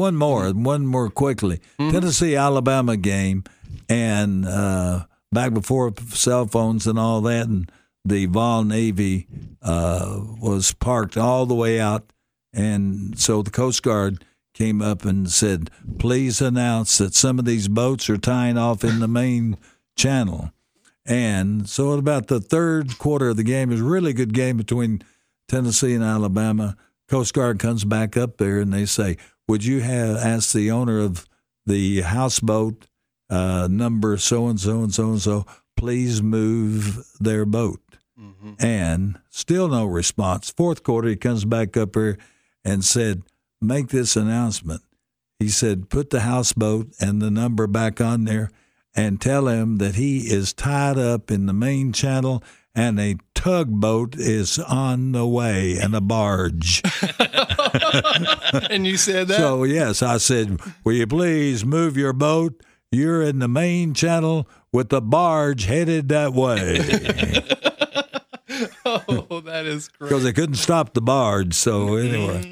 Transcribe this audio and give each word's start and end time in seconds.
One 0.00 0.16
more, 0.16 0.48
one 0.48 0.86
more 0.86 1.10
quickly. 1.10 1.60
Tennessee 1.76 2.34
Alabama 2.34 2.96
game, 2.96 3.44
and 3.86 4.46
uh, 4.46 5.04
back 5.30 5.52
before 5.52 5.92
cell 6.08 6.46
phones 6.46 6.86
and 6.86 6.98
all 6.98 7.20
that, 7.20 7.48
and 7.48 7.70
the 8.02 8.24
Vol 8.24 8.64
Navy 8.64 9.26
uh, 9.60 10.18
was 10.40 10.72
parked 10.72 11.18
all 11.18 11.44
the 11.44 11.54
way 11.54 11.78
out, 11.78 12.14
and 12.54 13.18
so 13.18 13.42
the 13.42 13.50
Coast 13.50 13.82
Guard 13.82 14.24
came 14.54 14.80
up 14.80 15.04
and 15.04 15.30
said, 15.30 15.70
"Please 15.98 16.40
announce 16.40 16.96
that 16.96 17.14
some 17.14 17.38
of 17.38 17.44
these 17.44 17.68
boats 17.68 18.08
are 18.08 18.16
tying 18.16 18.56
off 18.56 18.82
in 18.82 19.00
the 19.00 19.08
main 19.08 19.58
channel." 19.96 20.50
And 21.04 21.68
so, 21.68 21.92
at 21.92 21.98
about 21.98 22.28
the 22.28 22.40
third 22.40 22.96
quarter 22.96 23.28
of 23.28 23.36
the 23.36 23.44
game, 23.44 23.70
is 23.70 23.82
really 23.82 24.14
good 24.14 24.32
game 24.32 24.56
between 24.56 25.02
Tennessee 25.46 25.92
and 25.92 26.02
Alabama. 26.02 26.78
Coast 27.10 27.34
Guard 27.34 27.58
comes 27.58 27.84
back 27.84 28.16
up 28.16 28.36
there 28.36 28.60
and 28.60 28.72
they 28.72 28.86
say, 28.86 29.16
"Would 29.50 29.64
you 29.64 29.80
have 29.80 30.16
asked 30.16 30.54
the 30.54 30.70
owner 30.70 31.00
of 31.00 31.26
the 31.66 32.02
houseboat 32.02 32.86
uh, 33.28 33.66
number 33.68 34.16
so 34.16 34.46
and 34.46 34.60
so 34.60 34.84
and 34.84 34.94
so 34.94 35.10
and 35.10 35.20
so 35.20 35.44
please 35.76 36.22
move 36.22 37.04
their 37.18 37.44
boat?" 37.44 37.80
And 38.60 39.18
still 39.28 39.66
no 39.66 39.86
response. 39.86 40.50
Fourth 40.50 40.84
quarter, 40.84 41.08
he 41.08 41.16
comes 41.16 41.44
back 41.44 41.76
up 41.76 41.96
here 41.96 42.16
and 42.64 42.84
said, 42.84 43.24
"Make 43.60 43.88
this 43.88 44.14
announcement." 44.14 44.82
He 45.40 45.48
said, 45.48 45.90
"Put 45.90 46.10
the 46.10 46.20
houseboat 46.20 46.92
and 47.00 47.20
the 47.20 47.30
number 47.30 47.66
back 47.66 48.00
on 48.00 48.26
there." 48.26 48.52
And 48.94 49.20
tell 49.20 49.48
him 49.48 49.78
that 49.78 49.96
he 49.96 50.30
is 50.30 50.52
tied 50.52 50.96
up 50.96 51.30
in 51.32 51.46
the 51.46 51.52
main 51.52 51.92
channel 51.92 52.44
and 52.74 53.00
a 53.00 53.16
tugboat 53.34 54.16
is 54.16 54.58
on 54.60 55.12
the 55.12 55.26
way 55.26 55.76
and 55.76 55.94
a 55.94 56.00
barge. 56.00 56.82
and 58.70 58.86
you 58.86 58.96
said 58.96 59.28
that. 59.28 59.36
So, 59.36 59.64
yes, 59.64 60.02
I 60.02 60.18
said, 60.18 60.60
Will 60.84 60.94
you 60.94 61.06
please 61.06 61.64
move 61.64 61.96
your 61.96 62.12
boat? 62.12 62.62
You're 62.92 63.22
in 63.22 63.38
the 63.38 63.48
main 63.48 63.94
channel 63.94 64.48
with 64.72 64.88
the 64.88 65.00
barge 65.00 65.64
headed 65.64 66.08
that 66.08 66.32
way. 66.32 66.78
oh, 68.84 69.40
that 69.40 69.66
is 69.66 69.88
great. 69.88 70.08
Because 70.08 70.24
they 70.24 70.32
couldn't 70.32 70.56
stop 70.56 70.94
the 70.94 71.00
barge. 71.00 71.54
So, 71.54 71.96
anyway. 71.96 72.44